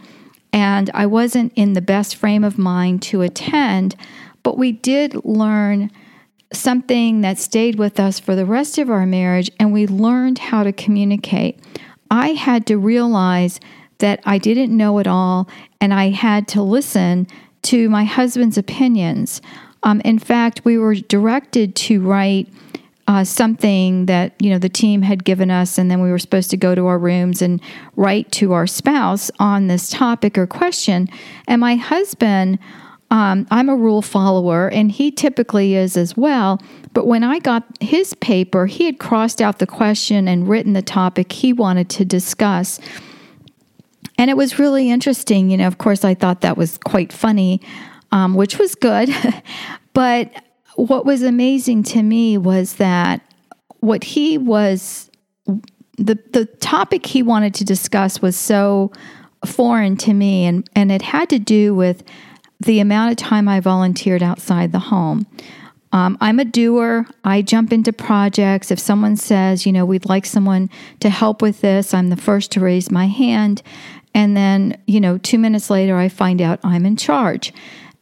and 0.53 0.89
I 0.93 1.05
wasn't 1.05 1.53
in 1.55 1.73
the 1.73 1.81
best 1.81 2.15
frame 2.15 2.43
of 2.43 2.57
mind 2.57 3.01
to 3.03 3.21
attend, 3.21 3.95
but 4.43 4.57
we 4.57 4.71
did 4.71 5.23
learn 5.25 5.91
something 6.53 7.21
that 7.21 7.37
stayed 7.37 7.77
with 7.77 7.99
us 7.99 8.19
for 8.19 8.35
the 8.35 8.45
rest 8.45 8.77
of 8.77 8.89
our 8.89 9.05
marriage, 9.05 9.51
and 9.59 9.71
we 9.71 9.85
learned 9.87 10.39
how 10.39 10.63
to 10.63 10.73
communicate. 10.73 11.59
I 12.09 12.29
had 12.29 12.65
to 12.67 12.77
realize 12.77 13.59
that 13.99 14.21
I 14.25 14.37
didn't 14.37 14.75
know 14.75 14.97
it 14.99 15.07
all, 15.07 15.47
and 15.79 15.93
I 15.93 16.09
had 16.09 16.47
to 16.49 16.61
listen 16.61 17.27
to 17.63 17.89
my 17.89 18.03
husband's 18.03 18.57
opinions. 18.57 19.41
Um, 19.83 20.01
in 20.01 20.19
fact, 20.19 20.63
we 20.63 20.77
were 20.77 20.95
directed 20.95 21.75
to 21.75 22.01
write 22.01 22.47
uh, 23.07 23.23
something 23.23 24.05
that 24.05 24.33
you 24.39 24.49
know 24.49 24.59
the 24.59 24.69
team 24.69 25.01
had 25.01 25.23
given 25.23 25.49
us, 25.51 25.77
and 25.77 25.89
then 25.89 26.01
we 26.01 26.11
were 26.11 26.19
supposed 26.19 26.49
to 26.51 26.57
go 26.57 26.75
to 26.75 26.87
our 26.87 26.99
rooms 26.99 27.41
and 27.41 27.59
write 27.95 28.31
to 28.31 28.53
our 28.53 28.67
spouse 28.67 29.31
on 29.39 29.67
this 29.67 29.89
topic 29.89 30.37
or 30.37 30.47
question. 30.47 31.09
And 31.47 31.59
my 31.59 31.75
husband, 31.75 32.59
um, 33.09 33.47
I'm 33.51 33.69
a 33.69 33.75
rule 33.75 34.01
follower, 34.01 34.69
and 34.69 34.91
he 34.91 35.11
typically 35.11 35.75
is 35.75 35.97
as 35.97 36.15
well. 36.15 36.61
But 36.93 37.07
when 37.07 37.23
I 37.23 37.39
got 37.39 37.65
his 37.81 38.13
paper, 38.15 38.67
he 38.67 38.85
had 38.85 38.99
crossed 38.99 39.41
out 39.41 39.59
the 39.59 39.67
question 39.67 40.27
and 40.27 40.47
written 40.47 40.73
the 40.73 40.81
topic 40.81 41.31
he 41.31 41.53
wanted 41.53 41.89
to 41.89 42.05
discuss. 42.05 42.79
And 44.17 44.29
it 44.29 44.37
was 44.37 44.59
really 44.59 44.89
interesting. 44.89 45.49
You 45.49 45.57
know, 45.57 45.67
of 45.67 45.79
course, 45.79 46.05
I 46.05 46.13
thought 46.13 46.41
that 46.41 46.55
was 46.55 46.77
quite 46.77 47.11
funny 47.11 47.59
um, 48.11 48.35
which 48.35 48.57
was 48.57 48.75
good. 48.75 49.09
but 49.93 50.31
what 50.75 51.05
was 51.05 51.23
amazing 51.23 51.83
to 51.83 52.03
me 52.03 52.37
was 52.37 52.75
that 52.75 53.21
what 53.79 54.03
he 54.03 54.37
was 54.37 55.09
the 55.97 56.17
the 56.31 56.45
topic 56.59 57.05
he 57.05 57.21
wanted 57.21 57.53
to 57.55 57.65
discuss 57.65 58.21
was 58.21 58.35
so 58.35 58.91
foreign 59.45 59.97
to 59.97 60.13
me 60.13 60.45
and 60.45 60.69
and 60.75 60.91
it 60.91 61.01
had 61.01 61.29
to 61.29 61.39
do 61.39 61.73
with 61.73 62.03
the 62.59 62.79
amount 62.79 63.11
of 63.11 63.17
time 63.17 63.47
I 63.47 63.59
volunteered 63.59 64.21
outside 64.21 64.71
the 64.71 64.79
home. 64.79 65.25
Um, 65.93 66.17
I'm 66.21 66.39
a 66.39 66.45
doer. 66.45 67.05
I 67.23 67.41
jump 67.41 67.73
into 67.73 67.91
projects. 67.91 68.71
If 68.71 68.79
someone 68.79 69.17
says, 69.17 69.65
you 69.65 69.73
know, 69.73 69.83
we'd 69.83 70.07
like 70.07 70.25
someone 70.25 70.69
to 70.99 71.09
help 71.09 71.41
with 71.41 71.61
this, 71.61 71.93
I'm 71.93 72.09
the 72.09 72.15
first 72.15 72.51
to 72.51 72.59
raise 72.59 72.91
my 72.91 73.07
hand. 73.07 73.61
And 74.13 74.37
then, 74.37 74.81
you 74.87 75.01
know, 75.01 75.17
two 75.17 75.37
minutes 75.37 75.69
later, 75.69 75.97
I 75.97 76.07
find 76.07 76.41
out 76.41 76.59
I'm 76.63 76.85
in 76.85 76.97
charge. 76.97 77.51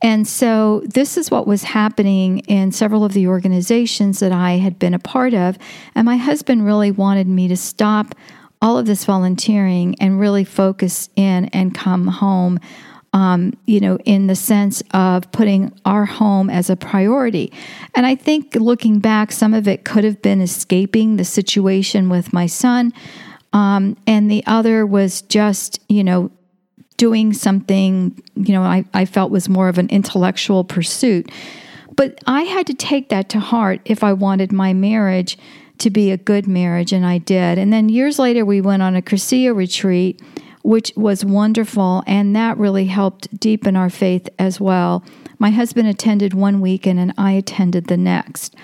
And 0.01 0.25
so, 0.25 0.81
this 0.85 1.17
is 1.17 1.29
what 1.29 1.45
was 1.45 1.63
happening 1.63 2.39
in 2.39 2.71
several 2.71 3.03
of 3.03 3.13
the 3.13 3.27
organizations 3.27 4.19
that 4.19 4.31
I 4.31 4.53
had 4.53 4.79
been 4.79 4.93
a 4.93 4.99
part 4.99 5.33
of. 5.33 5.57
And 5.93 6.05
my 6.05 6.15
husband 6.15 6.65
really 6.65 6.91
wanted 6.91 7.27
me 7.27 7.49
to 7.49 7.57
stop 7.57 8.15
all 8.61 8.77
of 8.77 8.85
this 8.85 9.05
volunteering 9.05 9.95
and 9.99 10.19
really 10.19 10.43
focus 10.43 11.09
in 11.15 11.45
and 11.47 11.75
come 11.75 12.07
home. 12.07 12.59
Um, 13.11 13.53
you 13.65 13.79
know, 13.79 13.97
in 14.05 14.27
the 14.27 14.35
sense 14.35 14.83
of 14.91 15.31
putting 15.31 15.73
our 15.83 16.05
home 16.05 16.51
as 16.51 16.69
a 16.69 16.75
priority. 16.75 17.51
And 17.95 18.05
I 18.05 18.13
think 18.13 18.53
looking 18.53 18.99
back, 18.99 19.31
some 19.31 19.55
of 19.55 19.67
it 19.67 19.83
could 19.83 20.03
have 20.03 20.21
been 20.21 20.41
escaping 20.41 21.17
the 21.17 21.25
situation 21.25 22.09
with 22.09 22.33
my 22.33 22.45
son. 22.45 22.93
Um, 23.51 23.97
and 24.05 24.29
the 24.29 24.43
other 24.45 24.85
was 24.85 25.23
just, 25.23 25.79
you 25.89 26.03
know, 26.03 26.29
doing 26.99 27.31
something, 27.31 28.21
you 28.35 28.53
know, 28.53 28.61
I, 28.61 28.83
I 28.93 29.05
felt 29.05 29.31
was 29.31 29.47
more 29.47 29.69
of 29.69 29.77
an 29.77 29.87
intellectual 29.87 30.65
pursuit. 30.65 31.31
But 31.95 32.19
I 32.27 32.41
had 32.41 32.67
to 32.67 32.73
take 32.73 33.07
that 33.09 33.29
to 33.29 33.39
heart 33.39 33.79
if 33.85 34.03
I 34.03 34.13
wanted 34.13 34.51
my 34.51 34.73
marriage 34.73 35.37
to 35.79 35.89
be 35.89 36.11
a 36.11 36.17
good 36.17 36.45
marriage, 36.45 36.91
and 36.91 37.05
I 37.05 37.17
did. 37.17 37.57
And 37.57 37.71
then 37.71 37.87
years 37.87 38.19
later, 38.19 38.43
we 38.43 38.59
went 38.59 38.83
on 38.83 38.97
a 38.97 39.01
Cursillo 39.01 39.55
retreat, 39.55 40.21
which 40.61 40.91
was 40.97 41.23
wonderful, 41.23 42.03
and 42.05 42.35
that 42.35 42.57
really 42.57 42.85
helped 42.85 43.39
deepen 43.39 43.77
our 43.77 43.89
faith 43.89 44.27
as 44.37 44.59
well. 44.59 45.01
My 45.39 45.51
husband 45.51 45.87
attended 45.87 46.33
one 46.33 46.59
weekend, 46.59 46.99
and 46.99 47.13
I 47.17 47.31
attended 47.31 47.87
the 47.87 47.95
next. 47.95 48.55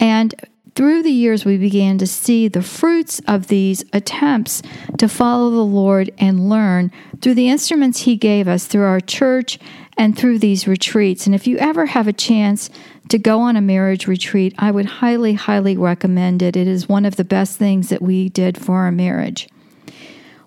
And 0.00 0.34
through 0.76 1.02
the 1.02 1.10
years, 1.10 1.46
we 1.46 1.56
began 1.56 1.96
to 1.98 2.06
see 2.06 2.48
the 2.48 2.62
fruits 2.62 3.20
of 3.26 3.46
these 3.46 3.82
attempts 3.94 4.62
to 4.98 5.08
follow 5.08 5.50
the 5.50 5.64
Lord 5.64 6.10
and 6.18 6.50
learn 6.50 6.92
through 7.22 7.34
the 7.34 7.48
instruments 7.48 8.00
He 8.00 8.14
gave 8.14 8.46
us, 8.46 8.66
through 8.66 8.84
our 8.84 9.00
church, 9.00 9.58
and 9.96 10.16
through 10.16 10.38
these 10.38 10.68
retreats. 10.68 11.24
And 11.24 11.34
if 11.34 11.46
you 11.46 11.56
ever 11.56 11.86
have 11.86 12.06
a 12.06 12.12
chance 12.12 12.68
to 13.08 13.18
go 13.18 13.40
on 13.40 13.56
a 13.56 13.62
marriage 13.62 14.06
retreat, 14.06 14.54
I 14.58 14.70
would 14.70 14.84
highly, 14.84 15.32
highly 15.32 15.78
recommend 15.78 16.42
it. 16.42 16.56
It 16.56 16.68
is 16.68 16.88
one 16.88 17.06
of 17.06 17.16
the 17.16 17.24
best 17.24 17.56
things 17.56 17.88
that 17.88 18.02
we 18.02 18.28
did 18.28 18.58
for 18.58 18.76
our 18.76 18.92
marriage. 18.92 19.48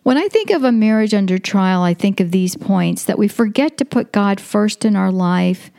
When 0.03 0.17
I 0.17 0.27
think 0.27 0.51
of 0.51 0.63
a 0.63 0.71
marriage 0.71 1.15
under 1.15 1.39
trial, 1.39 1.81
I 1.81 1.95
think 1.95 2.19
of 2.19 2.29
these 2.29 2.55
points 2.55 3.03
that 3.05 3.17
we 3.17 3.27
forget 3.27 3.77
to 3.79 3.85
put 3.85 4.11
God 4.11 4.39
first 4.39 4.85
in 4.85 4.95
our 4.95 5.11
life 5.11 5.71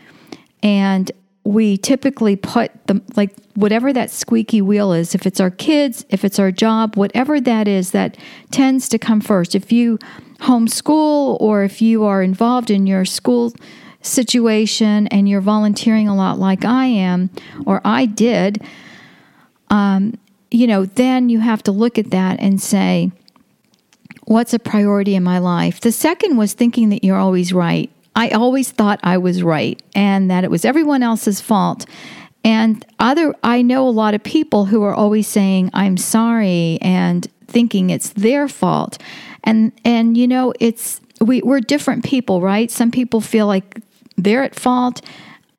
and 0.62 1.10
we 1.52 1.76
typically 1.76 2.36
put 2.36 2.70
the 2.86 3.02
like 3.16 3.34
whatever 3.54 3.92
that 3.92 4.10
squeaky 4.10 4.62
wheel 4.62 4.92
is 4.92 5.14
if 5.14 5.26
it's 5.26 5.40
our 5.40 5.50
kids 5.50 6.04
if 6.08 6.24
it's 6.24 6.38
our 6.38 6.50
job 6.50 6.96
whatever 6.96 7.40
that 7.40 7.66
is 7.66 7.90
that 7.90 8.16
tends 8.50 8.88
to 8.88 8.98
come 8.98 9.20
first. 9.20 9.54
If 9.54 9.72
you 9.72 9.98
homeschool 10.38 11.40
or 11.40 11.64
if 11.64 11.82
you 11.82 12.04
are 12.04 12.22
involved 12.22 12.70
in 12.70 12.86
your 12.86 13.04
school 13.04 13.52
situation 14.02 15.06
and 15.08 15.28
you're 15.28 15.42
volunteering 15.42 16.08
a 16.08 16.16
lot 16.16 16.38
like 16.38 16.64
i 16.64 16.86
am 16.86 17.28
or 17.66 17.82
i 17.84 18.06
did 18.06 18.62
um, 19.68 20.18
you 20.50 20.66
know 20.66 20.86
then 20.86 21.28
you 21.28 21.40
have 21.40 21.62
to 21.62 21.70
look 21.70 21.98
at 21.98 22.10
that 22.10 22.40
and 22.40 22.62
say 22.62 23.10
what's 24.30 24.54
a 24.54 24.60
priority 24.60 25.16
in 25.16 25.24
my 25.24 25.38
life? 25.40 25.80
The 25.80 25.90
second 25.90 26.36
was 26.36 26.52
thinking 26.52 26.90
that 26.90 27.02
you're 27.02 27.16
always 27.16 27.52
right 27.52 27.90
I 28.14 28.30
always 28.30 28.70
thought 28.70 29.00
I 29.02 29.18
was 29.18 29.42
right 29.42 29.80
and 29.94 30.30
that 30.30 30.44
it 30.44 30.50
was 30.50 30.64
everyone 30.64 31.02
else's 31.02 31.40
fault. 31.40 31.86
And 32.42 32.84
other 32.98 33.34
I 33.42 33.62
know 33.62 33.86
a 33.86 33.90
lot 33.90 34.14
of 34.14 34.22
people 34.22 34.66
who 34.66 34.82
are 34.82 34.94
always 34.94 35.26
saying 35.26 35.70
I'm 35.74 35.96
sorry 35.96 36.78
and 36.80 37.26
thinking 37.46 37.90
it's 37.90 38.10
their 38.10 38.48
fault. 38.48 38.98
And 39.44 39.72
and 39.84 40.16
you 40.16 40.26
know, 40.26 40.52
it's 40.60 41.00
we, 41.20 41.42
we're 41.42 41.60
different 41.60 42.04
people, 42.04 42.40
right? 42.40 42.70
Some 42.70 42.90
people 42.90 43.20
feel 43.20 43.46
like 43.46 43.80
they're 44.16 44.42
at 44.42 44.54
fault 44.54 45.02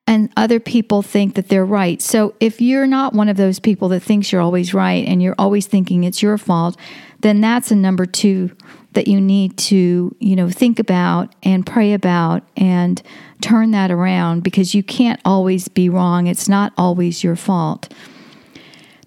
and 0.08 0.31
other 0.36 0.60
people 0.60 1.01
think 1.01 1.36
that 1.36 1.48
they're 1.48 1.65
right. 1.65 2.01
So 2.01 2.36
if 2.39 2.60
you're 2.60 2.88
not 2.88 3.13
one 3.13 3.29
of 3.29 3.38
those 3.38 3.60
people 3.60 3.89
that 3.89 4.01
thinks 4.01 4.31
you're 4.31 4.41
always 4.41 4.74
right 4.74 5.08
and 5.08 5.22
you're 5.22 5.36
always 5.38 5.67
thinking 5.67 6.03
it's 6.03 6.22
your 6.22 6.38
fault, 6.38 6.77
then 7.20 7.39
that's 7.39 7.72
a 7.72 7.75
number 7.75 8.05
2 8.05 8.51
that 8.93 9.08
you 9.08 9.22
need 9.22 9.58
to, 9.58 10.13
you 10.20 10.36
know, 10.36 10.50
think 10.50 10.79
about 10.79 11.34
and 11.43 11.65
pray 11.65 11.93
about 11.93 12.43
and 12.58 13.01
turn 13.41 13.72
that 13.72 13.89
around 13.89 14.43
because 14.43 14.75
you 14.75 14.84
can't 14.84 15.20
always 15.24 15.67
be 15.67 15.88
wrong. 15.88 16.27
It's 16.27 16.50
not 16.50 16.74
always 16.77 17.24
your 17.24 17.36
fault. 17.36 17.93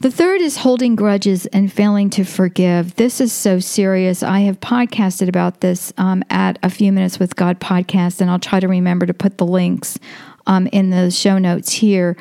The 0.01 0.11
third 0.11 0.43
is 0.43 0.59
holding 0.59 0.97
grudges 0.97 1.47
and 1.47 1.73
failing 1.73 2.11
to 2.11 2.25
forgive. 2.25 2.97
This 2.97 3.21
is 3.21 3.33
so 3.33 3.59
serious. 3.59 4.23
I 4.23 4.41
have 4.41 4.61
podcasted 4.61 5.29
about 5.29 5.61
this 5.61 5.95
um, 5.97 6.23
at 6.29 6.59
a 6.63 6.69
few 6.69 6.93
minutes 6.93 7.19
with 7.19 7.37
God 7.37 7.59
podcast, 7.59 8.21
and 8.21 8.31
I'll 8.31 8.39
try 8.39 8.61
to 8.61 8.69
remember 8.69 9.07
to 9.07 9.15
put 9.15 9.39
the 9.39 9.47
links 9.47 9.99
um, 10.47 10.67
in 10.69 10.91
the 10.91 11.11
show 11.11 11.39
notes 11.39 11.73
here. 11.73 12.17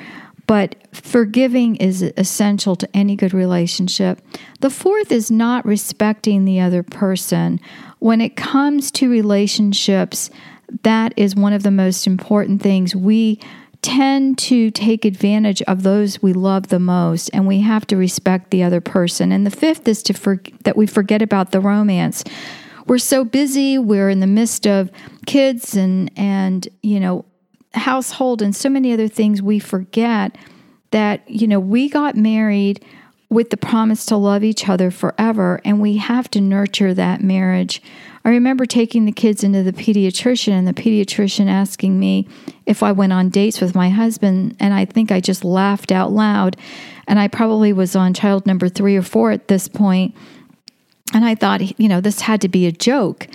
But 0.46 0.76
forgiving 0.92 1.78
is 1.78 2.02
essential 2.02 2.76
to 2.76 2.90
any 2.94 3.16
good 3.16 3.34
relationship. 3.34 4.20
The 4.60 4.70
fourth 4.70 5.12
is 5.12 5.32
not 5.32 5.66
respecting 5.66 6.44
the 6.44 6.60
other 6.60 6.84
person. 6.84 7.60
When 8.00 8.20
it 8.20 8.36
comes 8.36 8.92
to 8.92 9.10
relationships, 9.10 10.30
that 10.84 11.14
is 11.16 11.36
one 11.36 11.54
of 11.54 11.64
the 11.64 11.72
most 11.72 12.08
important 12.08 12.62
things. 12.62 12.96
We 12.96 13.40
tend 13.82 14.38
to 14.38 14.72
take 14.72 15.06
advantage 15.06 15.62
of 15.64 15.84
those 15.84 16.22
we 16.22 16.32
love 16.34 16.70
the 16.70 16.80
most 16.80 17.30
and 17.34 17.46
we 17.46 17.60
have 17.60 17.86
to 17.86 17.98
respect 17.98 18.50
the 18.50 18.64
other 18.64 18.82
person. 18.82 19.32
And 19.32 19.46
the 19.46 19.52
fifth 19.52 19.88
is 19.88 20.02
to 20.04 20.14
for, 20.14 20.42
that 20.64 20.78
we 20.78 20.88
forget 20.88 21.22
about 21.22 21.52
the 21.52 21.60
romance. 21.60 22.24
We're 22.88 22.98
so 22.98 23.24
busy, 23.24 23.78
we're 23.78 24.10
in 24.10 24.20
the 24.20 24.28
midst 24.28 24.66
of 24.66 24.90
kids 25.26 25.76
and 25.76 26.12
and 26.18 26.68
you 26.82 27.00
know 27.00 27.26
household 27.74 28.42
and 28.42 28.56
so 28.56 28.70
many 28.70 28.94
other 28.94 29.08
things, 29.08 29.42
we 29.42 29.60
forget 29.60 30.38
that, 30.92 31.28
you 31.30 31.48
know, 31.48 31.60
we 31.60 31.90
got 31.90 32.16
married 32.16 32.84
with 33.30 33.50
the 33.50 33.58
promise 33.58 34.06
to 34.06 34.16
love 34.16 34.44
each 34.44 34.70
other 34.70 34.92
forever, 34.92 35.60
and 35.66 35.82
we 35.82 35.98
have 35.98 36.30
to 36.30 36.40
nurture 36.40 36.94
that 36.94 37.20
marriage. 37.22 37.82
I 38.24 38.30
remember 38.30 38.68
taking 38.68 39.06
the 39.06 39.12
kids 39.12 39.44
into 39.44 39.64
the 39.64 39.74
pediatrician, 39.74 40.52
and 40.52 40.68
the 40.68 40.74
pediatrician 40.74 41.48
asking 41.48 42.00
me 42.00 42.28
if 42.68 42.84
I 42.84 42.92
went 42.92 43.12
on 43.12 43.30
dates 43.30 43.60
with 43.60 43.74
my 43.74 43.90
husband, 43.90 44.56
and 44.60 44.72
I 44.72 44.86
think 44.86 45.12
I 45.12 45.20
just 45.20 45.44
laughed 45.44 45.92
out 45.92 46.12
loud. 46.12 46.58
And 47.08 47.20
I 47.20 47.28
probably 47.28 47.74
was 47.74 47.96
on 47.96 48.14
child 48.14 48.46
number 48.46 48.70
three 48.70 48.96
or 48.96 49.02
four 49.02 49.32
at 49.32 49.48
this 49.48 49.68
point, 49.68 50.14
And 51.14 51.24
I 51.24 51.36
thought, 51.36 51.80
you 51.80 51.88
know, 51.88 52.02
this 52.02 52.22
had 52.22 52.42
to 52.42 52.50
be 52.50 52.66
a 52.66 52.72
joke. 52.72 53.28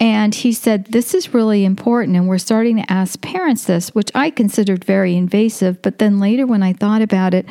And 0.00 0.34
he 0.34 0.52
said, 0.52 0.86
This 0.86 1.14
is 1.14 1.34
really 1.34 1.64
important. 1.64 2.16
And 2.16 2.26
we're 2.26 2.38
starting 2.38 2.76
to 2.76 2.90
ask 2.90 3.20
parents 3.20 3.64
this, 3.64 3.90
which 3.90 4.10
I 4.14 4.30
considered 4.30 4.84
very 4.84 5.14
invasive. 5.14 5.82
But 5.82 5.98
then 5.98 6.18
later, 6.18 6.46
when 6.46 6.62
I 6.62 6.72
thought 6.72 7.02
about 7.02 7.34
it, 7.34 7.46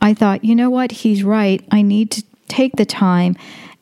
I 0.00 0.12
thought, 0.12 0.44
you 0.44 0.54
know 0.54 0.68
what? 0.68 0.92
He's 0.92 1.24
right. 1.24 1.66
I 1.70 1.80
need 1.80 2.10
to 2.12 2.22
take 2.48 2.76
the 2.76 2.84
time 2.84 3.34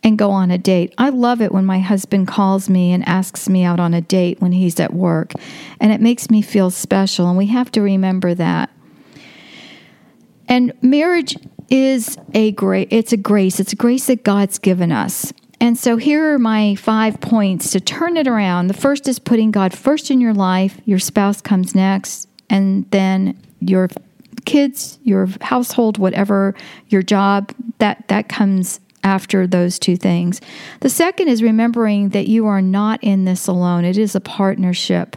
and 0.04 0.18
go 0.18 0.30
on 0.30 0.50
a 0.50 0.58
date. 0.58 0.94
I 0.98 1.08
love 1.08 1.40
it 1.40 1.50
when 1.50 1.64
my 1.64 1.80
husband 1.80 2.28
calls 2.28 2.68
me 2.68 2.92
and 2.92 3.06
asks 3.08 3.48
me 3.48 3.64
out 3.64 3.80
on 3.80 3.94
a 3.94 4.00
date 4.00 4.40
when 4.40 4.52
he's 4.52 4.78
at 4.78 4.92
work, 4.92 5.32
and 5.80 5.90
it 5.90 6.00
makes 6.00 6.30
me 6.30 6.42
feel 6.42 6.70
special. 6.70 7.28
And 7.28 7.38
we 7.38 7.46
have 7.46 7.72
to 7.72 7.80
remember 7.80 8.34
that. 8.34 8.70
And 10.46 10.72
marriage 10.82 11.36
is 11.70 12.18
a 12.34 12.52
great 12.52 12.88
it's 12.92 13.12
a 13.12 13.16
grace. 13.16 13.58
It's 13.58 13.72
a 13.72 13.76
grace 13.76 14.06
that 14.06 14.22
God's 14.22 14.58
given 14.58 14.92
us. 14.92 15.32
And 15.64 15.78
so 15.78 15.96
here 15.96 16.34
are 16.34 16.38
my 16.38 16.74
five 16.74 17.22
points 17.22 17.70
to 17.70 17.80
turn 17.80 18.18
it 18.18 18.28
around. 18.28 18.66
The 18.66 18.74
first 18.74 19.08
is 19.08 19.18
putting 19.18 19.50
God 19.50 19.72
first 19.72 20.10
in 20.10 20.20
your 20.20 20.34
life, 20.34 20.78
your 20.84 20.98
spouse 20.98 21.40
comes 21.40 21.74
next, 21.74 22.28
and 22.50 22.84
then 22.90 23.40
your 23.60 23.88
kids, 24.44 24.98
your 25.04 25.26
household, 25.40 25.96
whatever, 25.96 26.54
your 26.88 27.00
job, 27.00 27.50
that 27.78 28.06
that 28.08 28.28
comes 28.28 28.78
after 29.04 29.46
those 29.46 29.78
two 29.78 29.96
things. 29.96 30.42
The 30.80 30.90
second 30.90 31.28
is 31.28 31.42
remembering 31.42 32.10
that 32.10 32.28
you 32.28 32.46
are 32.46 32.60
not 32.60 33.02
in 33.02 33.24
this 33.24 33.46
alone. 33.46 33.86
It 33.86 33.96
is 33.96 34.14
a 34.14 34.20
partnership. 34.20 35.16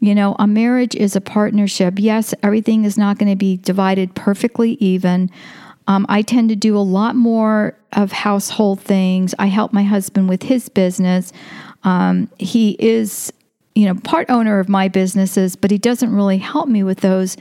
You 0.00 0.14
know, 0.14 0.36
a 0.38 0.46
marriage 0.46 0.96
is 0.96 1.16
a 1.16 1.20
partnership. 1.22 1.94
Yes, 1.96 2.34
everything 2.42 2.84
is 2.84 2.98
not 2.98 3.16
going 3.16 3.30
to 3.30 3.36
be 3.36 3.56
divided 3.56 4.14
perfectly 4.14 4.72
even. 4.80 5.30
Um, 5.88 6.06
I 6.08 6.22
tend 6.22 6.50
to 6.50 6.56
do 6.56 6.76
a 6.76 6.80
lot 6.80 7.16
more 7.16 7.76
of 7.94 8.12
household 8.12 8.80
things. 8.80 9.34
I 9.38 9.46
help 9.46 9.72
my 9.72 9.82
husband 9.82 10.28
with 10.28 10.44
his 10.44 10.68
business. 10.68 11.32
Um, 11.82 12.30
he 12.38 12.76
is, 12.78 13.32
you 13.74 13.86
know, 13.86 13.94
part 13.94 14.30
owner 14.30 14.60
of 14.60 14.68
my 14.68 14.86
businesses, 14.86 15.56
but 15.56 15.72
he 15.72 15.78
doesn't 15.78 16.14
really 16.14 16.38
help 16.38 16.68
me 16.68 16.84
with 16.84 17.00
those 17.00 17.36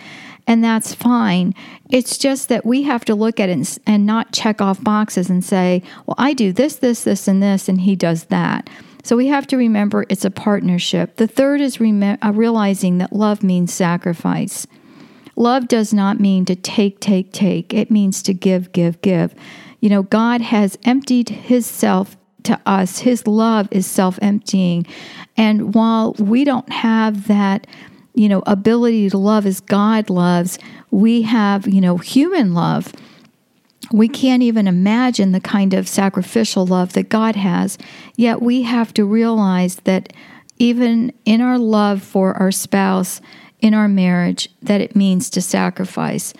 and 0.47 0.63
that's 0.63 0.95
fine. 0.95 1.53
It's 1.89 2.17
just 2.17 2.47
that 2.49 2.65
we 2.65 2.83
have 2.83 3.03
to 3.05 3.15
look 3.15 3.39
at 3.39 3.49
it 3.49 3.51
and, 3.51 3.79
and 3.85 4.05
not 4.05 4.31
check 4.31 4.61
off 4.61 4.81
boxes 4.81 5.29
and 5.29 5.43
say, 5.43 5.83
well, 6.05 6.15
I 6.17 6.33
do 6.33 6.53
this, 6.53 6.77
this, 6.77 7.03
this, 7.03 7.27
and 7.27 7.43
this, 7.43 7.67
and 7.67 7.81
he 7.81 7.97
does 7.97 8.25
that. 8.25 8.69
So 9.03 9.17
we 9.17 9.27
have 9.27 9.45
to 9.47 9.57
remember 9.57 10.05
it's 10.09 10.25
a 10.25 10.31
partnership. 10.31 11.17
The 11.17 11.27
third 11.27 11.59
is 11.59 11.79
rem- 11.81 12.17
uh, 12.21 12.31
realizing 12.33 12.97
that 12.97 13.13
love 13.13 13.43
means 13.43 13.73
sacrifice. 13.73 14.65
Love 15.37 15.69
does 15.69 15.93
not 15.93 16.19
mean 16.19 16.43
to 16.45 16.55
take, 16.55 16.99
take, 16.99 17.31
take. 17.31 17.73
It 17.73 17.89
means 17.89 18.21
to 18.23 18.33
give, 18.33 18.73
give, 18.73 19.01
give. 19.01 19.33
You 19.79 19.89
know, 19.89 20.03
God 20.03 20.41
has 20.41 20.77
emptied 20.83 21.29
his 21.29 21.65
self 21.65 22.17
to 22.43 22.59
us. 22.65 22.99
His 22.99 23.25
love 23.27 23.69
is 23.71 23.85
self 23.85 24.19
emptying. 24.21 24.85
And 25.37 25.73
while 25.73 26.13
we 26.19 26.43
don't 26.43 26.69
have 26.69 27.27
that 27.27 27.67
you 28.17 28.27
know, 28.27 28.41
ability 28.47 29.11
to 29.11 29.17
love 29.17 29.45
as 29.45 29.59
God 29.59 30.09
loves, 30.09 30.57
we 30.89 31.21
have, 31.21 31.67
you 31.67 31.79
know, 31.79 31.97
human 31.97 32.55
love. 32.55 32.91
We 33.91 34.07
can't 34.07 34.41
even 34.41 34.67
imagine 34.67 35.33
the 35.33 35.39
kind 35.39 35.75
of 35.75 35.87
sacrificial 35.87 36.65
love 36.65 36.93
that 36.93 37.09
God 37.09 37.35
has. 37.35 37.77
Yet 38.15 38.41
we 38.41 38.63
have 38.63 38.91
to 38.95 39.05
realize 39.05 39.75
that 39.83 40.13
even 40.57 41.13
in 41.25 41.41
our 41.41 41.59
love 41.59 42.01
for 42.01 42.33
our 42.37 42.51
spouse, 42.51 43.21
in 43.59 43.73
our 43.73 43.87
marriage, 43.87 44.49
that 44.61 44.81
it 44.81 44.95
means 44.95 45.29
to 45.31 45.41
sacrifice. 45.41 46.33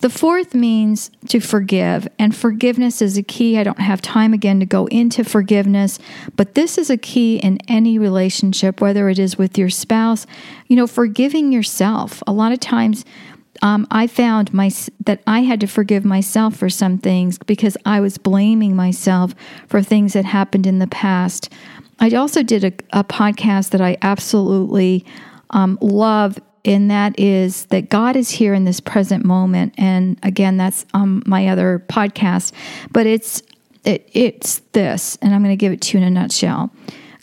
The 0.00 0.10
fourth 0.10 0.54
means 0.54 1.10
to 1.28 1.40
forgive, 1.40 2.06
and 2.20 2.34
forgiveness 2.34 3.02
is 3.02 3.18
a 3.18 3.22
key. 3.22 3.58
I 3.58 3.64
don't 3.64 3.80
have 3.80 4.00
time 4.00 4.32
again 4.32 4.60
to 4.60 4.66
go 4.66 4.86
into 4.86 5.24
forgiveness, 5.24 5.98
but 6.36 6.54
this 6.54 6.78
is 6.78 6.88
a 6.88 6.96
key 6.96 7.38
in 7.38 7.58
any 7.66 7.98
relationship, 7.98 8.80
whether 8.80 9.08
it 9.08 9.18
is 9.18 9.36
with 9.36 9.58
your 9.58 9.70
spouse, 9.70 10.24
you 10.68 10.76
know, 10.76 10.86
forgiving 10.86 11.50
yourself. 11.50 12.22
A 12.28 12.32
lot 12.32 12.52
of 12.52 12.60
times, 12.60 13.04
um, 13.60 13.88
I 13.90 14.06
found 14.06 14.54
my 14.54 14.70
that 15.04 15.20
I 15.26 15.40
had 15.40 15.58
to 15.60 15.66
forgive 15.66 16.04
myself 16.04 16.54
for 16.54 16.68
some 16.68 16.98
things 16.98 17.36
because 17.38 17.76
I 17.84 18.00
was 18.00 18.18
blaming 18.18 18.76
myself 18.76 19.34
for 19.66 19.82
things 19.82 20.12
that 20.12 20.24
happened 20.24 20.66
in 20.66 20.78
the 20.78 20.86
past. 20.86 21.52
I 21.98 22.10
also 22.10 22.44
did 22.44 22.62
a, 22.62 23.00
a 23.00 23.02
podcast 23.02 23.70
that 23.70 23.80
I 23.80 23.96
absolutely 24.00 25.04
um, 25.50 25.76
love 25.80 26.38
and 26.68 26.90
that 26.90 27.18
is 27.18 27.64
that 27.66 27.88
God 27.88 28.14
is 28.14 28.30
here 28.30 28.52
in 28.52 28.64
this 28.64 28.78
present 28.78 29.24
moment. 29.24 29.72
And 29.78 30.18
again, 30.22 30.58
that's 30.58 30.84
um, 30.92 31.22
my 31.26 31.48
other 31.48 31.82
podcast, 31.88 32.52
but 32.92 33.06
it's 33.06 33.42
it, 33.84 34.08
it's 34.12 34.58
this, 34.72 35.16
and 35.22 35.34
I'm 35.34 35.42
going 35.42 35.52
to 35.52 35.56
give 35.56 35.72
it 35.72 35.80
to 35.80 35.98
you 35.98 36.04
in 36.04 36.08
a 36.08 36.10
nutshell. 36.10 36.70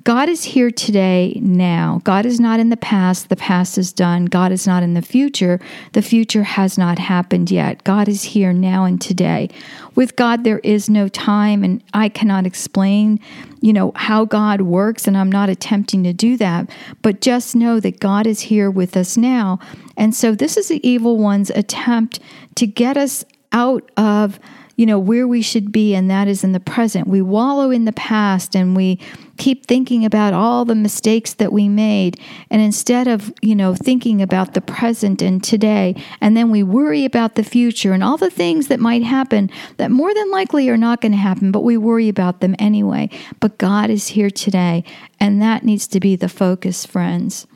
God 0.06 0.30
is 0.30 0.44
here 0.44 0.70
today, 0.70 1.39
now. 1.41 2.00
God 2.04 2.28
is 2.28 2.39
not 2.39 2.60
in 2.60 2.70
the 2.70 2.78
past. 2.78 3.30
The 3.30 3.36
past 3.36 3.76
is 3.76 3.91
done. 3.91 4.26
God 4.26 4.52
is 4.52 4.68
not 4.68 4.84
in 4.84 4.94
the 4.94 5.02
future. 5.02 5.60
The 5.94 6.04
future 6.04 6.44
has 6.44 6.78
not 6.78 7.00
happened 7.00 7.50
yet. 7.50 7.84
God 7.84 8.08
is 8.08 8.22
here 8.22 8.54
now 8.54 8.86
and 8.86 9.02
today. 9.02 9.50
With 9.96 10.15
God, 10.15 10.44
there 10.44 10.60
is 10.60 10.91
no 10.91 11.08
time, 11.08 11.63
and 11.63 11.84
I 11.96 12.10
cannot 12.10 12.46
explain, 12.46 13.20
you 13.62 13.74
know, 13.74 13.94
how 13.96 14.26
God 14.26 14.62
works, 14.62 15.08
and 15.08 15.18
I'm 15.18 15.32
not 15.32 15.50
attempting 15.50 16.04
to 16.04 16.13
do 16.13 16.38
that. 16.38 16.70
But 17.02 17.20
just 17.20 17.56
know 17.56 17.80
that 17.80 18.00
God 18.00 18.28
is 18.28 18.41
here 18.41 18.70
with 18.70 18.96
us 18.96 19.18
now. 19.18 19.58
And 19.98 20.13
so 20.13 20.36
this 20.36 20.56
is 20.56 20.68
the 20.68 20.88
evil 20.88 21.18
one's 21.18 21.50
attempt 21.50 22.20
to 22.58 22.68
get 22.68 22.96
us 22.96 23.26
out 23.52 23.91
of 23.98 24.39
you 24.76 24.86
know, 24.86 25.00
where 25.00 25.28
we 25.28 25.42
should 25.42 25.72
be, 25.72 25.96
and 25.96 26.10
that 26.10 26.28
is 26.28 26.44
in 26.44 26.52
the 26.52 26.60
present. 26.60 27.08
We 27.08 27.22
wallow 27.22 27.72
in 27.72 27.86
the 27.86 27.94
past 27.94 28.56
and 28.56 28.76
we 28.76 29.00
keep 29.38 29.66
thinking 29.66 30.06
about 30.06 30.34
all 30.34 30.66
the 30.66 30.76
mistakes 30.76 31.34
that 31.36 31.54
we 31.54 31.68
made. 31.68 32.20
And 32.50 32.62
instead 32.62 33.08
of, 33.08 33.34
you 33.42 33.56
know, 33.56 33.76
thinking 33.76 34.22
about 34.22 34.54
the 34.54 34.62
present 34.62 35.22
and 35.22 35.44
today, 35.44 35.96
and 36.22 36.36
then 36.36 36.52
we 36.52 36.64
worry 36.64 37.06
about 37.06 37.36
the 37.36 37.44
future 37.44 37.94
and 37.94 38.04
all 38.04 38.18
the 38.18 38.30
things 38.30 38.68
that 38.68 38.80
might 38.80 39.04
happen 39.04 39.50
that 39.78 39.92
more 39.92 40.14
than 40.14 40.32
likely 40.32 40.70
are 40.70 40.78
not 40.78 41.02
going 41.02 41.12
to 41.12 41.18
happen, 41.18 41.52
but 41.52 41.64
we 41.64 41.78
worry 41.78 42.10
about 42.10 42.42
them 42.42 42.56
anyway. 42.60 43.10
But 43.40 43.58
God 43.58 43.90
is 43.90 44.10
here 44.10 44.30
today, 44.30 44.84
and 45.20 45.42
that 45.42 45.64
needs 45.64 45.88
to 45.88 46.00
be 46.00 46.16
the 46.16 46.30
focus, 46.30 46.86
friends. 46.86 47.48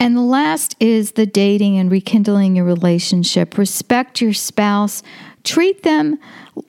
And 0.00 0.16
the 0.16 0.20
last 0.20 0.76
is 0.78 1.12
the 1.12 1.26
dating 1.26 1.76
and 1.76 1.90
rekindling 1.90 2.54
your 2.54 2.64
relationship. 2.64 3.58
Respect 3.58 4.20
your 4.20 4.32
spouse 4.32 5.02
treat 5.48 5.82
them 5.82 6.18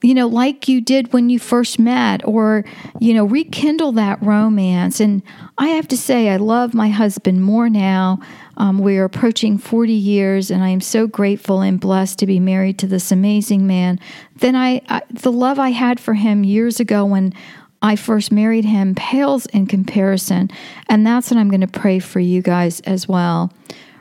you 0.01 0.13
know 0.13 0.25
like 0.25 0.69
you 0.69 0.79
did 0.79 1.11
when 1.11 1.29
you 1.29 1.37
first 1.37 1.79
met 1.79 2.25
or 2.25 2.63
you 2.99 3.13
know 3.13 3.25
rekindle 3.25 3.91
that 3.91 4.21
romance 4.21 5.01
and 5.01 5.21
i 5.57 5.67
have 5.67 5.85
to 5.85 5.97
say 5.97 6.29
i 6.29 6.37
love 6.37 6.73
my 6.73 6.87
husband 6.87 7.43
more 7.43 7.69
now 7.69 8.17
um, 8.55 8.79
we 8.79 8.97
are 8.97 9.03
approaching 9.03 9.57
40 9.57 9.91
years 9.91 10.49
and 10.49 10.63
i 10.63 10.69
am 10.69 10.79
so 10.79 11.07
grateful 11.07 11.59
and 11.59 11.81
blessed 11.81 12.19
to 12.19 12.25
be 12.25 12.39
married 12.39 12.79
to 12.79 12.87
this 12.87 13.11
amazing 13.11 13.67
man 13.67 13.99
than 14.37 14.55
I, 14.55 14.81
I 14.87 15.01
the 15.09 15.31
love 15.31 15.59
i 15.59 15.69
had 15.69 15.99
for 15.99 16.13
him 16.13 16.45
years 16.45 16.79
ago 16.79 17.03
when 17.03 17.33
I 17.81 17.95
first 17.95 18.29
married 18.29 18.65
him 18.65 18.93
pales 18.93 19.45
in 19.45 19.65
comparison. 19.65 20.49
And 20.89 21.07
that's 21.07 21.31
what 21.31 21.37
I'm 21.37 21.47
going 21.47 21.61
to 21.61 21.67
pray 21.67 21.99
for 21.99 22.19
you 22.19 22.41
guys 22.41 22.81
as 22.81 23.07
well. 23.07 23.53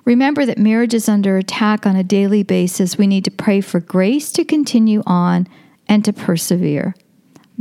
Remember 0.08 0.46
that 0.46 0.56
marriage 0.56 0.94
is 0.94 1.06
under 1.06 1.36
attack 1.36 1.84
on 1.84 1.94
a 1.94 2.02
daily 2.02 2.42
basis. 2.42 2.96
We 2.96 3.06
need 3.06 3.26
to 3.26 3.30
pray 3.30 3.60
for 3.60 3.78
grace 3.78 4.32
to 4.32 4.42
continue 4.42 5.02
on 5.04 5.46
and 5.86 6.02
to 6.06 6.14
persevere. 6.14 6.94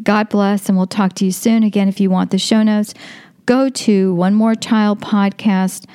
God 0.01 0.29
bless, 0.29 0.69
and 0.69 0.77
we'll 0.77 0.87
talk 0.87 1.11
to 1.15 1.25
you 1.25 1.33
soon. 1.33 1.63
Again, 1.63 1.89
if 1.89 1.99
you 1.99 2.09
want 2.09 2.31
the 2.31 2.37
show 2.37 2.63
notes, 2.63 2.93
go 3.45 3.67
to 3.67 4.13
one 4.13 4.33
more 4.33 4.55
child 4.55 5.01
podcast.com 5.01 5.91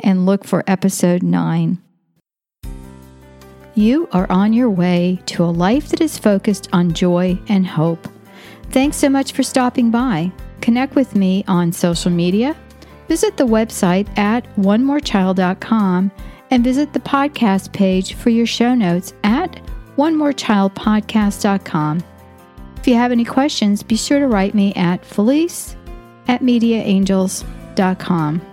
and 0.00 0.24
look 0.24 0.46
for 0.46 0.64
episode 0.66 1.22
9. 1.22 1.78
You 3.74 4.08
are 4.12 4.26
on 4.32 4.54
your 4.54 4.70
way 4.70 5.20
to 5.26 5.44
a 5.44 5.52
life 5.52 5.90
that 5.90 6.00
is 6.00 6.16
focused 6.16 6.70
on 6.72 6.94
joy 6.94 7.38
and 7.48 7.66
hope. 7.66 8.08
Thanks 8.70 8.96
so 8.96 9.10
much 9.10 9.32
for 9.32 9.42
stopping 9.42 9.90
by. 9.90 10.32
Connect 10.62 10.94
with 10.94 11.14
me 11.14 11.44
on 11.46 11.70
social 11.70 12.10
media 12.10 12.56
Visit 13.08 13.36
the 13.36 13.46
website 13.46 14.18
at 14.18 14.44
onemorechild.com 14.56 16.10
and 16.50 16.64
visit 16.64 16.92
the 16.92 17.00
podcast 17.00 17.72
page 17.72 18.14
for 18.14 18.30
your 18.30 18.46
show 18.46 18.74
notes 18.74 19.12
at 19.24 19.60
onemorechildpodcast.com. 19.96 22.02
If 22.76 22.86
you 22.86 22.94
have 22.94 23.12
any 23.12 23.24
questions, 23.24 23.82
be 23.82 23.96
sure 23.96 24.20
to 24.20 24.28
write 24.28 24.54
me 24.54 24.72
at 24.74 25.04
felice 25.04 25.74
at 26.28 26.42
mediaangels.com. 26.42 28.47